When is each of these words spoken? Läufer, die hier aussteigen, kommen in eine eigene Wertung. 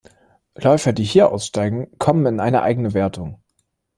Läufer, 0.55 0.93
die 0.93 1.03
hier 1.03 1.31
aussteigen, 1.31 1.95
kommen 1.99 2.25
in 2.25 2.39
eine 2.39 2.63
eigene 2.63 2.95
Wertung. 2.95 3.39